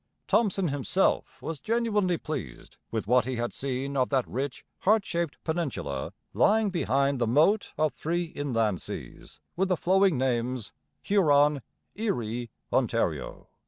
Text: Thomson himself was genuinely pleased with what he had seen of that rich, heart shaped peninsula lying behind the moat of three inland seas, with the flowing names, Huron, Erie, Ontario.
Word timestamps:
Thomson 0.27 0.69
himself 0.69 1.39
was 1.43 1.59
genuinely 1.59 2.17
pleased 2.17 2.77
with 2.89 3.05
what 3.05 3.25
he 3.25 3.35
had 3.35 3.53
seen 3.53 3.95
of 3.95 4.09
that 4.09 4.27
rich, 4.27 4.65
heart 4.79 5.05
shaped 5.05 5.37
peninsula 5.43 6.11
lying 6.33 6.71
behind 6.71 7.19
the 7.19 7.27
moat 7.27 7.71
of 7.77 7.93
three 7.93 8.23
inland 8.23 8.81
seas, 8.81 9.39
with 9.55 9.69
the 9.69 9.77
flowing 9.77 10.17
names, 10.17 10.73
Huron, 11.03 11.61
Erie, 11.93 12.49
Ontario. 12.73 13.49